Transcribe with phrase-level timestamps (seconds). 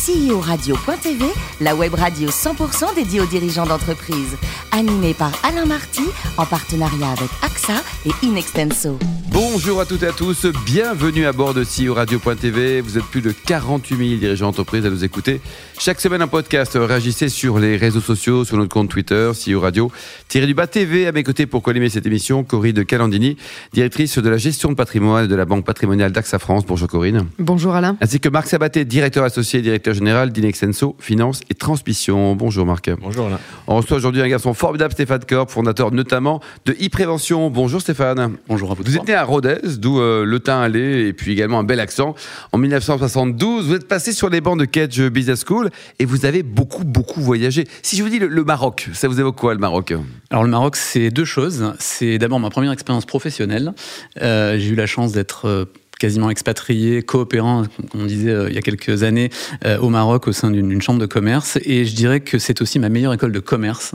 [0.00, 1.26] CEO-radio.tv,
[1.60, 4.34] la web radio 100% dédiée aux dirigeants d'entreprise.
[4.72, 6.04] Animée par Alain Marty,
[6.38, 8.98] en partenariat avec AXA et Inextenso.
[9.30, 12.80] Bonjour à toutes et à tous, bienvenue à bord de CEO Radio.tv.
[12.80, 15.40] Vous êtes plus de 48 000 dirigeants d'entreprise à nous écouter.
[15.78, 16.78] Chaque semaine, un podcast.
[16.80, 19.92] Réagissez sur les réseaux sociaux, sur notre compte Twitter, CEO Radio.
[20.28, 22.42] Thierry Dubas TV à mes côtés pour collimer cette émission.
[22.42, 23.36] Corinne de Calandini,
[23.72, 26.64] directrice de la gestion de patrimoine de la Banque patrimoniale d'AXA France.
[26.66, 27.26] Bonjour Corinne.
[27.38, 27.96] Bonjour Alain.
[28.00, 32.34] Ainsi que Marc Sabaté, directeur associé et directeur général d'Inexenso Finance et Transmission.
[32.34, 32.90] Bonjour Marc.
[33.00, 33.38] Bonjour Alain.
[33.66, 37.50] On reçoit aujourd'hui un garçon formidable, Stéphane Corp, fondateur notamment de e-prévention.
[37.50, 38.36] Bonjour Stéphane.
[38.48, 38.82] Bonjour à vous.
[38.84, 41.80] Vous êtes né à Rodez, d'où euh, le teint allé et puis également un bel
[41.80, 42.14] accent.
[42.52, 46.42] En 1972, vous êtes passé sur les bancs de Cage Business School et vous avez
[46.42, 47.66] beaucoup, beaucoup voyagé.
[47.82, 49.94] Si je vous dis le, le Maroc, ça vous évoque quoi le Maroc?
[50.30, 51.72] Alors le Maroc, c'est deux choses.
[51.78, 53.72] C'est d'abord ma première expérience professionnelle.
[54.22, 55.64] Euh, J'ai eu la chance d'être euh,
[56.00, 57.62] quasiment expatrié, coopérant,
[57.94, 59.30] on disait euh, il y a quelques années,
[59.66, 61.58] euh, au Maroc au sein d'une chambre de commerce.
[61.64, 63.92] Et je dirais que c'est aussi ma meilleure école de commerce,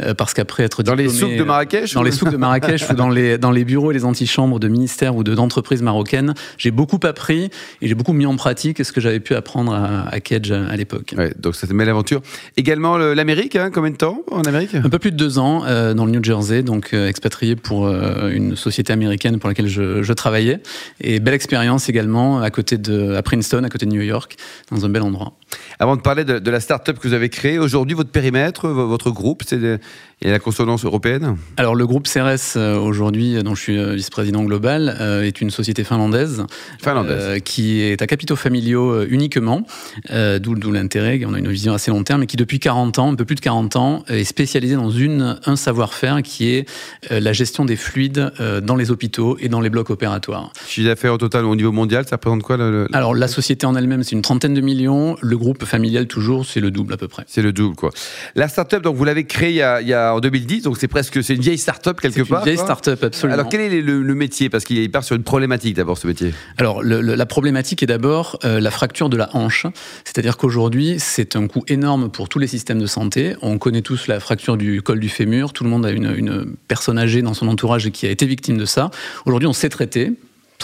[0.00, 2.36] euh, parce qu'après être Dans les diplômé, souks de Marrakech dans ou- les souks de
[2.36, 5.80] Marrakech ou dans les, dans les bureaux et les antichambres de ministères ou de- d'entreprises
[5.80, 7.44] marocaines, j'ai beaucoup appris
[7.80, 10.76] et j'ai beaucoup mis en pratique ce que j'avais pu apprendre à, à Kedge à
[10.76, 11.14] l'époque.
[11.16, 12.20] Ouais, donc c'était une belle aventure.
[12.56, 14.74] Également le- l'Amérique, hein, combien de temps en Amérique?
[14.74, 17.86] Un peu plus de deux ans euh, dans le New Jersey, donc euh, expatrié pour
[17.86, 20.58] euh, une société américaine pour laquelle je, je travaillais.
[21.00, 24.36] Et belle expérience également à côté de à Princeton, à côté de New York,
[24.70, 25.34] dans un bel endroit.
[25.78, 28.88] Avant de parler de, de la start-up que vous avez créée, aujourd'hui, votre périmètre, vo-
[28.88, 29.78] votre groupe, c'est
[30.22, 31.36] la consonance européenne?
[31.58, 35.50] Alors le groupe CRS euh, aujourd'hui, dont je suis euh, vice-président global, euh, est une
[35.50, 36.44] société finlandaise,
[36.82, 37.18] Finlandaise.
[37.20, 39.66] euh, qui est à capitaux familiaux euh, uniquement,
[40.10, 41.20] euh, d'où l'intérêt.
[41.26, 43.36] On a une vision assez long terme, et qui depuis 40 ans, un peu plus
[43.36, 46.68] de 40 ans, est spécialisée dans une un savoir-faire qui est
[47.10, 50.52] euh, la gestion des fluides euh, dans les hôpitaux et dans les blocs opératoires.
[50.66, 53.66] Chiffre d'affaires au total au niveau mondial, ça représente quoi le- le- Alors la société
[53.66, 55.16] en elle-même, c'est une trentaine de millions.
[55.22, 57.24] Le groupe familial toujours, c'est le double à peu près.
[57.26, 57.90] C'est le double, quoi.
[58.34, 60.76] La start-up, donc vous l'avez créée il y, a, il y a- en 2010, donc
[60.78, 62.44] c'est presque, c'est une vieille start-up quelque C'est une part.
[62.44, 62.64] vieille quoi.
[62.66, 63.34] start-up absolument.
[63.38, 64.48] Alors quel est le, le métier?
[64.50, 66.32] Parce qu'il part sur une problématique d'abord ce métier.
[66.58, 69.66] Alors, la problématique est d'abord euh, la fracture de la hanche.
[70.04, 73.34] C'est-à-dire qu'aujourd'hui, c'est un coût énorme pour tous les systèmes de santé.
[73.42, 75.52] On connaît tous la fracture du col du fémur.
[75.52, 78.56] Tout le monde a une, une personne âgée dans son entourage qui a été victime
[78.58, 78.90] de ça.
[79.26, 80.12] Aujourd'hui, on sait traiter.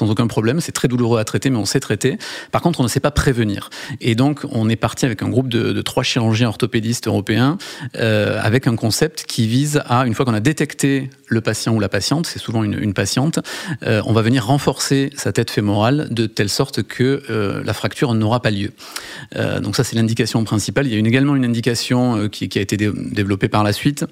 [0.00, 2.16] Sans aucun problème, c'est très douloureux à traiter, mais on sait traiter.
[2.52, 3.68] Par contre, on ne sait pas prévenir.
[4.00, 7.58] Et donc, on est parti avec un groupe de, trois chirurgiens orthopédistes européens,
[7.96, 11.80] euh, avec un concept qui vise à, une fois qu'on a détecté le patient ou
[11.80, 13.40] la patiente, c'est souvent une, patiente,
[13.82, 18.14] euh, on va venir renforcer sa tête fémorale de telle sorte que euh, la fracture
[18.14, 18.70] n'aura pas lieu.
[19.62, 20.86] Donc ça, c'est l'indication principale.
[20.86, 24.06] Il y a également une indication qui, a été dé- développée par la suite.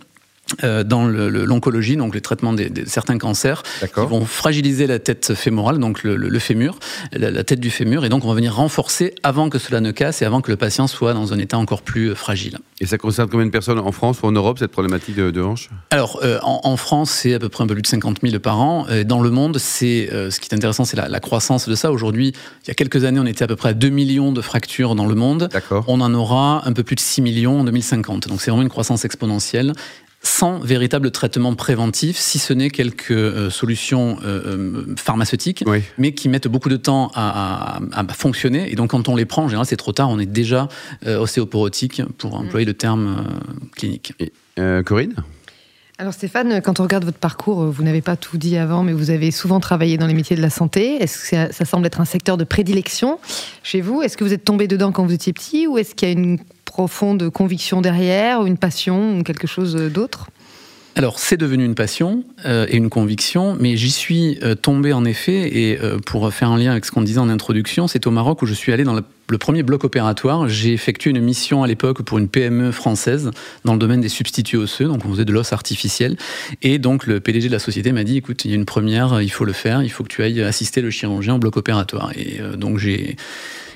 [0.65, 5.35] Euh, dans l'oncologie, donc les traitements des, des- certains cancers, qui vont fragiliser la tête
[5.35, 6.79] fémorale, donc le, le- le fémur,
[7.13, 9.91] la, la tête du fémur, et donc on va venir renforcer avant que cela ne
[9.91, 12.59] casse et avant que le patient soit dans un état encore plus euh, fragile.
[12.81, 15.43] Et ça concerne combien de personnes en France ou en Europe, cette problématique de, de
[15.43, 15.69] hanche?
[15.91, 18.39] Alors, euh, en, en France, c'est à peu près un peu plus de 50 000
[18.41, 18.87] par an.
[19.05, 21.91] Dans le monde, c'est euh, ce qui est intéressant, c'est la, la croissance de ça.
[21.91, 22.33] Aujourd'hui,
[22.65, 24.95] il y a quelques années, on était à peu près à 2 millions de fractures
[24.95, 25.49] dans le monde.
[25.89, 28.29] On en aura un peu plus de 6 millions en 2050.
[28.29, 29.73] Donc, c'est vraiment une croissance exponentielle
[30.21, 35.83] sans véritable traitement préventif, si ce n'est quelques euh, solutions euh, euh, pharmaceutiques, Oui.
[35.97, 38.71] mais qui mettent beaucoup de temps à, à- à fonctionner.
[38.73, 40.11] Et donc, quand on les prend, en général, c'est trop tard.
[40.11, 40.69] On est déjà
[41.07, 44.13] euh, ostéoporotique, pour employer le terme euh, clinique.
[44.19, 45.15] Et, euh, Corinne?
[46.01, 49.11] Alors Stéphane, quand on regarde votre parcours, vous n'avez pas tout dit avant, mais vous
[49.11, 51.03] avez souvent travaillé dans les métiers de la santé.
[51.03, 53.19] Est-ce que ça, ça semble être un secteur de prédilection
[53.65, 54.03] chez vous?
[54.03, 56.15] Est-ce que vous êtes tombé dedans quand vous étiez petit ou est-ce qu'il y a
[56.15, 56.39] une
[56.79, 60.29] profonde conviction derrière, une passion ou quelque chose d'autre?
[60.95, 65.05] Alors, c'est devenu une passion euh, et une conviction, mais j'y suis euh, tombé en
[65.05, 68.13] effet, et euh, pour faire un lien avec ce qu'on disait en introduction, c'est au
[68.13, 70.49] Maroc où je suis allé dans le premier bloc opératoire.
[70.49, 73.33] J'ai effectué une mission à l'époque pour une PME française
[73.65, 76.17] dans le domaine des substituts osseux, donc on faisait de l'os artificiel.
[76.63, 79.21] Et donc, le PDG de la société m'a dit, écoute, il y a une première,
[79.21, 82.13] il faut le faire, il faut que tu ailles assister le chirurgien au bloc opératoire.
[82.17, 83.17] Et euh, donc, j'ai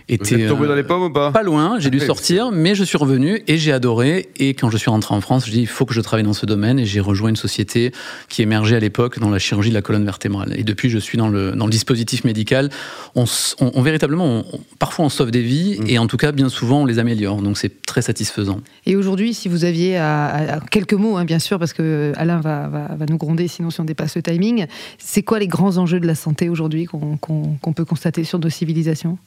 [0.09, 0.43] Vous été...
[0.43, 2.85] êtes tombé euh, dans les pommes ou pas pas loin, j'ai dû sortir, mais je
[2.85, 4.29] suis revenu et j'ai adoré.
[4.37, 6.33] Et quand je suis rentré en France, je dis il faut que je travaille dans
[6.33, 7.93] ce domaine et j'ai rejoint une société
[8.29, 10.53] qui émergeait à l'époque dans la chirurgie de la colonne vertébrale.
[10.59, 12.71] Et depuis, je suis dans le, dans le dispositif médical.
[13.15, 15.87] On, s- on- on- véritablement, on- on- parfois on sauve des vies Mm.
[15.89, 17.41] et en tout cas, bien souvent, on les améliore.
[17.43, 18.61] Donc c'est très satisfaisant.
[18.87, 22.13] Et aujourd'hui, si vous aviez à, à- à quelques mots, hein, bien sûr, parce que
[22.17, 24.67] Alain va, va- va nous gronder sinon si on dépasse le timing,
[24.99, 28.39] c'est quoi les grands enjeux de la santé aujourd'hui qu'on qu'on- qu'on peut constater sur
[28.39, 29.19] nos civilisations?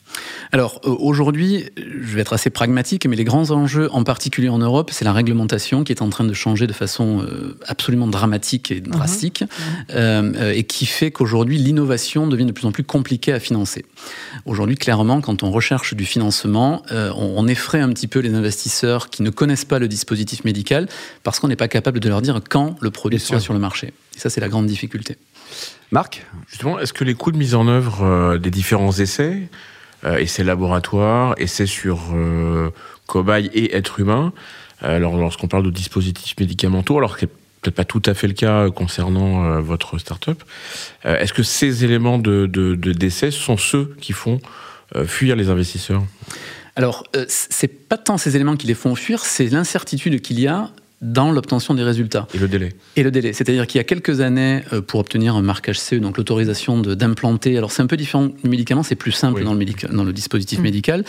[0.51, 4.57] Alors, Alors aujourd'hui, je vais être assez pragmatique, mais les grands enjeux, en particulier en
[4.57, 7.23] Europe, c'est la réglementation qui est en train de changer de façon
[7.67, 9.43] absolument dramatique et drastique,
[9.93, 10.35] mhm.
[10.55, 13.85] et qui fait qu'aujourd'hui l'innovation devient de plus en plus compliquée à financer.
[14.47, 19.21] Aujourd'hui, clairement, quand on recherche du financement, on effraie un petit peu les investisseurs qui
[19.21, 20.87] ne connaissent pas le dispositif médical
[21.21, 23.93] parce qu'on n'est pas capable de leur dire quand le produit sera sur le marché.
[24.15, 25.17] Et ça, c'est la grande difficulté.
[25.91, 26.25] Marc?
[26.49, 29.47] Justement, est-ce que les coûts de mise en œuvre euh, des différents essais,
[30.05, 32.69] euh, essais laboratoires, essais sur euh,
[33.07, 34.33] cobayes et êtres humains,
[34.81, 38.69] alors lorsqu'on parle de dispositifs médicamentaux, alors que peut-être pas tout à fait le cas
[38.69, 40.43] concernant votre start-up,
[41.05, 44.41] est-ce que ces éléments de, de, décès sont ceux qui font
[45.05, 46.03] fuir les investisseurs?
[46.75, 50.69] Alors, c'est pas tant ces éléments qui les font fuir, c'est l'incertitude qu'il y a
[51.11, 52.27] dans l'obtention des résultats.
[52.33, 52.73] Et le délai.
[52.95, 53.33] Et le délai.
[53.33, 57.57] C'est-à-dire qu'il y a quelques années, euh, pour obtenir un marquage CE, donc l'autorisation d'implanter,
[57.57, 60.59] alors c'est un peu différent du médicament, c'est plus simple dans, le dans le dispositif
[60.59, 60.63] mm.
[60.63, 61.03] médical.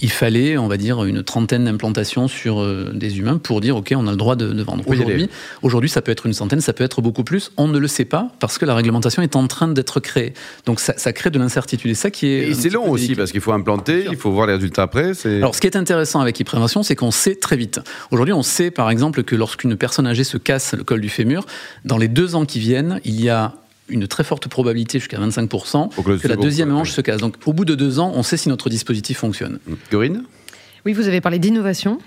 [0.00, 3.92] Il fallait, on va dire, une trentaine d'implantations sur euh, des humains pour dire, OK,
[3.96, 4.84] on a le droit de, vendre.
[4.86, 5.28] Aujourd'hui,
[5.62, 7.50] aujourd'hui, ça peut être une centaine, ça peut être beaucoup plus.
[7.56, 10.34] On ne le sait pas parce que la réglementation est en train d'être créée.
[10.66, 11.90] Donc ça, ça, crée de l'incertitude.
[11.90, 12.50] Et ça qui est.
[12.50, 15.12] Et c'est long aussi parce qu'il faut implanter, il faut voir les résultats après.
[15.24, 17.80] Alors ce qui est intéressant avec e-prévention, c'est qu'on sait très vite.
[18.10, 21.44] Aujourd'hui, on sait par exemple que lorsqu'une personne âgée se casse le col du fémur,
[21.84, 23.54] dans les deux ans qui viennent, il y a
[23.88, 27.20] une très forte probabilité, jusqu'à 25%, que, la deuxième hanche se casse.
[27.20, 29.58] Donc au bout de deux ans, on sait si notre dispositif fonctionne.
[29.90, 30.22] Corinne?
[30.86, 31.98] Oui, vous avez parlé d'innovation.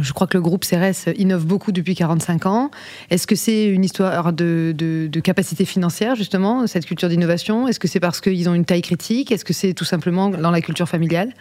[0.00, 2.70] Je crois que le groupe CRS innove beaucoup depuis 45 ans.
[3.10, 4.74] Est-ce que c'est une histoire de,
[5.22, 7.68] capacité financière, justement, cette culture d'innovation?
[7.68, 9.30] Est-ce que c'est parce qu'ils ont une taille critique?
[9.30, 11.32] Est-ce que c'est tout simplement dans la culture familiale?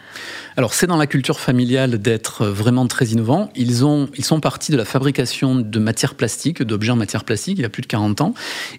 [0.55, 3.50] Alors, c'est dans la culture familiale d'être vraiment très innovant.
[3.55, 7.57] Ils, ont, ils sont partis de la fabrication de matières plastiques, d'objets en matière plastique,
[7.57, 8.33] il y a plus de 40 ans,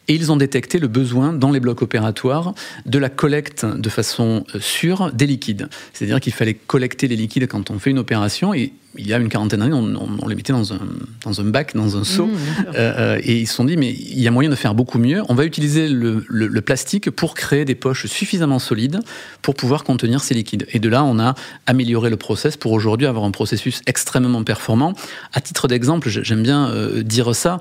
[0.08, 2.54] et ils ont détecté le besoin dans les blocs opératoires
[2.86, 5.68] de la collecte de façon euh, sûre des liquides.
[5.92, 9.18] C'est-à-dire qu'il fallait collecter les liquides quand on fait une opération, et il y a
[9.18, 10.78] une quarantaine d'années, on, les mettait dans un,
[11.24, 12.26] dans un bac, dans un seau.
[12.26, 12.36] Mmh,
[12.68, 14.98] euh, euh, et ils se sont dit, mais il y a moyen de faire beaucoup
[14.98, 15.22] mieux.
[15.28, 19.00] On va utiliser le, le, plastique pour créer des poches suffisamment solides
[19.42, 20.66] pour pouvoir contenir ces liquides.
[20.72, 21.34] Et de là, on a
[21.66, 24.94] amélioré le process pour aujourd'hui avoir un processus extrêmement performant.
[25.32, 27.60] À titre d'exemple, j'aime bien euh, dire ça,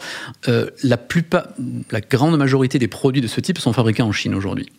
[0.84, 1.48] la, plupart,
[1.92, 4.70] la grande majorité des produits de ce type sont fabriqués en Chine aujourd'hui.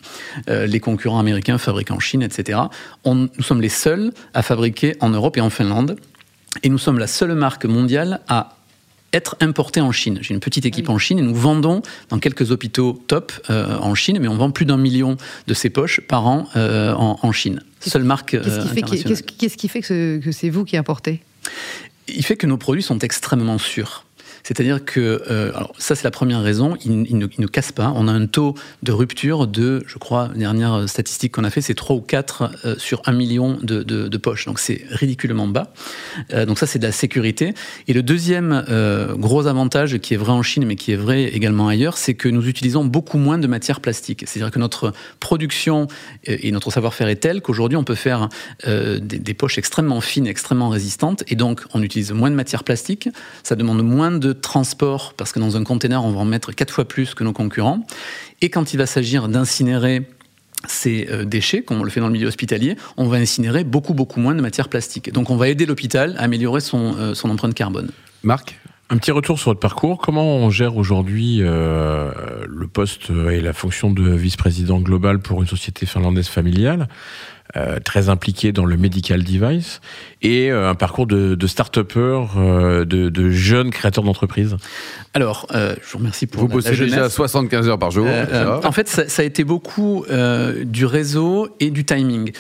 [0.48, 2.60] les concurrents américains fabriquent en Chine, etc.
[3.04, 5.96] On, nous sommes les seuls à fabriquer en Europe et en Finlande.
[6.62, 8.56] Et nous sommes la seule marque mondiale à
[9.12, 10.18] être importée en Chine.
[10.20, 13.94] J'ai une petite équipe en Chine et nous vendons dans quelques hôpitaux top euh, en
[13.94, 15.16] Chine, mais on vend plus d'un million
[15.46, 17.62] de ces poches par an euh, en, Chine.
[17.80, 18.36] Seule marque
[19.38, 21.22] Qu'est-ce qui fait que c'est vous qui importez?
[22.08, 24.03] Il fait que nos produits sont extrêmement sûrs.
[24.44, 27.92] C'est-à-dire que, euh, alors ça c'est la première raison, il, ne, casse pas.
[27.96, 31.74] On a un taux de rupture de, je crois, dernière statistique qu'on a fait, c'est
[31.74, 34.44] 3 ou 4 euh, sur 1 million de, poches.
[34.44, 35.72] Donc c'est ridiculement bas.
[36.32, 37.54] Euh, donc ça c'est de la sécurité.
[37.88, 38.64] Et le deuxième
[39.16, 42.28] gros avantage qui est vrai en Chine mais qui est vrai également ailleurs, c'est que
[42.28, 44.24] nous utilisons beaucoup moins de matières plastiques.
[44.26, 45.88] C'est-à-dire que notre production
[46.26, 48.28] et notre savoir-faire est tel qu'aujourd'hui on peut faire
[48.66, 51.24] des, des poches extrêmement fines, extrêmement résistantes.
[51.28, 53.08] Et donc on utilise moins de matières plastiques.
[53.42, 56.72] Ça demande moins de transport, parce que dans un conteneur, on va en mettre quatre
[56.72, 57.86] fois plus que nos concurrents.
[58.40, 60.06] Et quand il va s'agir d'incinérer
[60.66, 63.94] ces euh, déchets, comme on le fait dans le milieu hospitalier, on va incinérer beaucoup,
[63.94, 65.12] beaucoup moins de matière plastique.
[65.12, 67.90] Donc on va aider l'hôpital à améliorer son, euh, son empreinte carbone.
[68.22, 68.58] Marc
[68.90, 69.96] un petit retour sur votre parcours.
[69.96, 72.12] Comment on gère aujourd'hui euh,
[72.46, 76.88] le poste et la fonction de vice-président global pour une société finlandaise familiale?
[77.58, 79.82] Euh, très impliqué dans le medical device
[80.22, 84.56] et euh, un parcours de, de start-upper, euh, de, de, jeunes créateurs d'entreprises
[85.12, 88.08] Alors, je vous remercie pour Vous bossez déjà 75 heures par jour.
[88.64, 90.06] en fait, ça, ça, a été beaucoup
[90.64, 92.32] du réseau et du timing.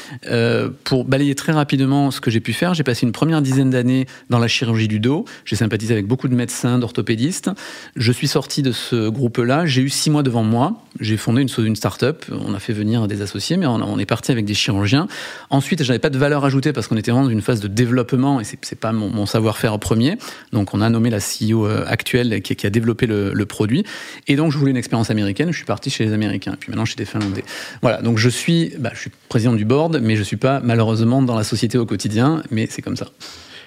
[0.84, 4.06] pour balayer très rapidement ce que j'ai pu faire, j'ai passé une première dizaine d'années
[4.30, 5.26] dans la chirurgie du dos.
[5.44, 7.50] J'ai sympathisé avec beaucoup de médecins, d'orthopédistes.
[7.94, 9.66] Je suis sorti de ce groupe-là.
[9.66, 10.82] J'ai eu six mois devant moi.
[10.98, 12.24] J'ai fondé une, une start-up.
[12.30, 14.93] On a fait venir des associés, mais on, on est parti avec des chirurgiens
[15.50, 17.68] Ensuite, je n'avais pas de valeur ajoutée parce qu'on était vraiment dans une phase de
[17.68, 20.16] développement et c'est, pas mon, savoir-faire premier.
[20.52, 23.84] Donc, on a nommé la CEO euh, actuelle qui, a développé le, produit.
[24.26, 25.50] Et donc, je voulais une expérience américaine.
[25.50, 26.56] Je suis parti chez les Américains.
[26.58, 27.44] Puis maintenant, chez des Finlandais.
[27.82, 28.00] Voilà.
[28.00, 31.36] Donc, je suis, bah, je suis président du board, mais je suis pas malheureusement dans
[31.36, 32.42] la société au quotidien.
[32.50, 33.06] Mais c'est comme ça.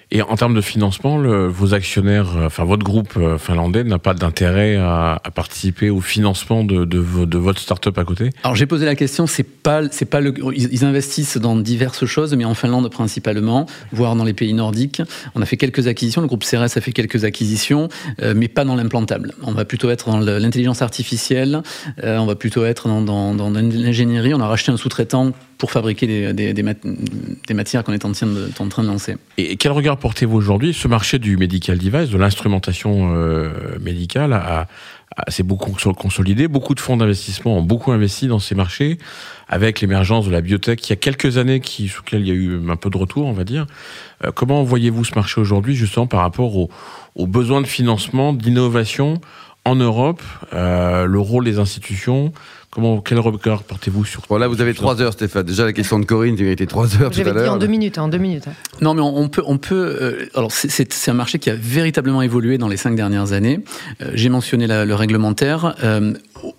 [0.09, 3.99] Et en termes de financement, le, vos actionnaires, euh, enfin votre groupe euh, finlandais n'a
[3.99, 8.29] pas d'intérêt à, à, participer au financement de, de, de votre start-up à côté?
[8.43, 12.33] Alors j'ai posé la question, c'est pas, c'est pas le, ils, investissent dans diverses choses,
[12.35, 15.01] mais en Finlande principalement, voire dans les pays nordiques.
[15.35, 17.89] On a fait quelques acquisitions, le groupe CRS a fait quelques acquisitions,
[18.21, 19.33] euh, mais pas dans l'implantable.
[19.43, 21.61] On va plutôt être dans l'intelligence artificielle,
[22.01, 24.33] euh, on va plutôt être dans, dans, dans l'ingénierie.
[24.33, 28.05] On a racheté un sous-traitant pour fabriquer des, des, des, mat des matières qu'on est
[28.05, 29.17] en train, de, en train de lancer.
[29.37, 34.67] Et quel regard portez-vous aujourd'hui Ce marché du medical device, de l'instrumentation euh, médicale, a,
[35.15, 36.47] a, s'est beaucoup consolidé.
[36.47, 38.97] Beaucoup de fonds d'investissement ont beaucoup investi dans ces marchés,
[39.47, 42.31] avec l'émergence de la biotech il y a quelques années, qui, sous lequel il y
[42.31, 43.65] a eu un peu de retour, on va dire.
[44.23, 49.19] Euh, comment voyez-vous ce marché aujourd'hui, justement, par rapport aux besoins de financement, d'innovation
[49.67, 50.21] en Europe,
[50.53, 52.31] euh, le rôle des institutions
[52.69, 55.43] Comment, quel regard portez-vous sur Bon, là, vous avez trois heures, Stéphane.
[55.43, 57.33] Déjà, la question de Corinne, tu été trois heures tout à l'heure.
[57.33, 58.43] J'avais dit en deux minutes, en deux minutes.
[58.81, 59.97] Non, mais on, on peut, on peut.
[59.99, 63.61] Euh, alors, c'est un marché qui a véritablement évolué dans les cinq dernières années.
[64.01, 65.75] Euh, J'ai mentionné la, le réglementaire.
[65.83, 66.13] Euh,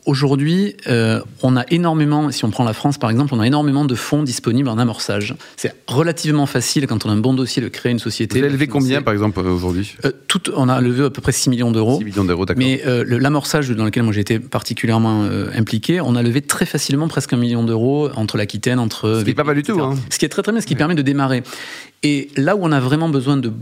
[0.06, 3.84] Aujourd'hui, euh, on a énormément, si on prend la France par exemple, on a énormément
[3.84, 5.34] de fonds disponibles en amorçage.
[5.56, 8.38] C'est relativement facile quand on a un bon dossier de créer une société.
[8.38, 9.96] Vous avez levé combien par exemple aujourd'hui?
[10.04, 11.98] Euh, tout, On a levé à peu près 6 millions d'euros.
[11.98, 12.62] 6 millions d'euros, d'accord.
[12.62, 16.66] Mais euh, l'amorçage dans lequel moi j'ai été particulièrement euh, impliqué, on a levé très
[16.66, 19.18] facilement presque un million d'euros entre l'Aquitaine, entre.
[19.18, 19.80] Ce qui n'est pas mal du tout.
[19.80, 19.96] Hein.
[20.10, 20.78] Ce qui est très très bien, ce qui ouais.
[20.78, 21.42] permet de démarrer.
[22.02, 23.52] Et là où on a vraiment besoin de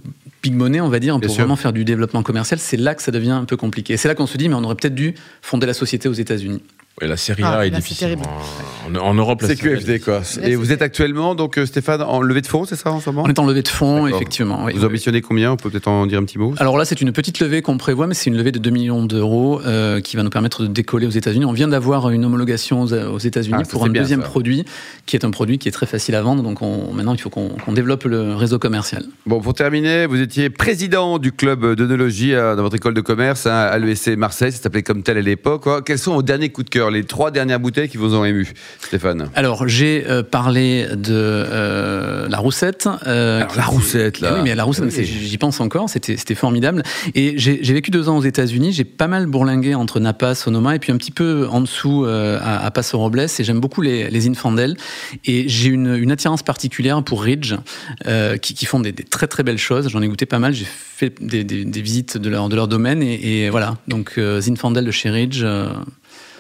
[0.43, 3.11] big money, on va dire, pour vraiment faire du développement commercial, c'est là que ça
[3.11, 3.97] devient un peu compliqué.
[3.97, 6.63] C'est là qu'on se dit, mais on aurait peut-être dû fonder la société aux États-Unis.
[7.03, 8.17] Et la série A ah, est là, difficile.
[8.89, 10.21] En, en, Europe, c'est QFD quoi.
[10.21, 13.01] Là, et vous êtes actuellement donc euh, Stéphane en levée de fonds, c'est ça en
[13.01, 14.65] ce moment On est en levée de fonds, effectivement.
[14.65, 14.73] Oui.
[14.75, 15.53] Vous ambitionnez combien?
[15.53, 16.55] On peut peut-être en dire un petit mot.
[16.57, 19.05] Alors là, c'est une petite levée qu'on prévoit, mais c'est une levée de 2 millions
[19.05, 21.45] d'euros euh, qui va nous permettre de décoller aux États-Unis.
[21.45, 24.29] On vient d'avoir une homologation aux, aux États-Unis ah, pour un bien, deuxième ça.
[24.29, 24.65] produit,
[25.05, 26.43] qui est un produit qui est très facile à vendre.
[26.43, 29.05] Donc on, maintenant, il faut qu'on qu développe le réseau commercial.
[29.27, 33.53] Bon, pour terminer, vous étiez président du club d'œnologie dans votre école de commerce hein,
[33.53, 34.53] à l'ESC Marseille.
[34.53, 35.85] Ça s'appelait comme tel à l'époque.
[35.85, 36.86] Quels sont vos derniers coups de cœur?
[36.91, 42.29] Les trois dernières bouteilles qui vous ont ému, Stéphane Alors, j'ai euh, parlé de euh,
[42.29, 42.89] la roussette.
[43.07, 44.35] Euh, Alors, la roussette, là.
[44.35, 45.05] Oui, mais la roussette, oui.
[45.05, 46.83] j'y pense encore, c'était formidable.
[47.15, 50.79] Et j'ai vécu deux ans aux États-Unis, j'ai pas mal bourlingué entre Napa, Sonoma, et
[50.79, 54.29] puis un petit peu en dessous à, à, Paso Robles, et j'aime beaucoup les, les
[54.29, 54.77] Infandel.
[55.25, 57.55] Et j'ai une, une, attirance particulière pour Ridge,
[58.43, 59.89] qui, qui, font des, des, très très belles choses.
[59.89, 62.69] J'en ai goûté pas mal, j'ai fait des, des, des, visites de leur, de leur
[62.69, 63.77] domaine, et, et voilà.
[63.89, 65.45] Donc, Zinfandel de chez Ridge.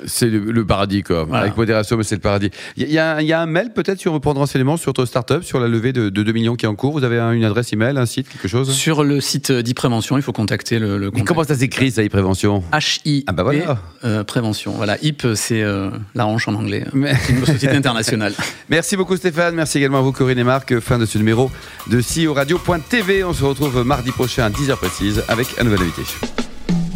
[0.04, 1.24] C'est le, le, paradis, quoi.
[1.24, 1.44] Voilà.
[1.44, 2.50] Avec modération, mais c'est le paradis.
[2.76, 4.90] Il y, y, a, y, a un mail, peut-être, si on veut prendre renseignement sur
[4.90, 6.92] votre startup, sur la levée de, de, 2 millions qui est en cours.
[6.92, 8.72] Vous avez un, une adresse email, un site, quelque chose?
[8.72, 13.24] Sur le site d'e-prévention, il faut contacter le, le comment ça s'écrit, ça, e-prévention H-I.
[13.26, 13.78] Ah, bah voilà.
[14.04, 14.72] Euh, prévention.
[14.72, 14.96] Voilà.
[15.02, 16.84] HIP, c'est euh, la hanche en anglais.
[16.92, 17.14] Mais...
[17.14, 18.32] C'est une société internationale.
[18.68, 19.54] Merci beaucoup, Stéphane.
[19.54, 20.78] Merci également à vous, Corinne et Marc.
[20.80, 21.50] Fin de ce numéro
[21.88, 23.24] de CEO Radio.tv.
[23.24, 26.02] On se retrouve mardi prochain à 10h précise avec un nouvel invité.